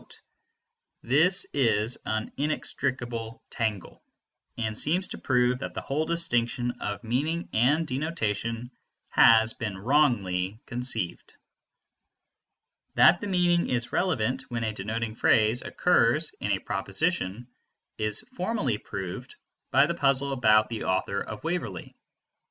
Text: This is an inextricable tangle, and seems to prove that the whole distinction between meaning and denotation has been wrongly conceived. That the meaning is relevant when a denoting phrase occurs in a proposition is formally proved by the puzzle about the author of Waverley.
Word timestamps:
This 1.03 1.45
is 1.53 1.99
an 2.07 2.31
inextricable 2.35 3.43
tangle, 3.51 4.01
and 4.57 4.75
seems 4.75 5.09
to 5.09 5.19
prove 5.19 5.59
that 5.59 5.75
the 5.75 5.81
whole 5.81 6.07
distinction 6.07 6.69
between 6.71 6.99
meaning 7.03 7.49
and 7.53 7.85
denotation 7.85 8.71
has 9.11 9.53
been 9.53 9.77
wrongly 9.77 10.59
conceived. 10.65 11.35
That 12.95 13.21
the 13.21 13.27
meaning 13.27 13.69
is 13.69 13.93
relevant 13.93 14.49
when 14.49 14.63
a 14.63 14.73
denoting 14.73 15.13
phrase 15.13 15.61
occurs 15.61 16.31
in 16.39 16.51
a 16.51 16.57
proposition 16.57 17.47
is 17.99 18.21
formally 18.33 18.79
proved 18.79 19.35
by 19.69 19.85
the 19.85 19.93
puzzle 19.93 20.31
about 20.33 20.69
the 20.69 20.85
author 20.85 21.21
of 21.21 21.43
Waverley. 21.43 21.95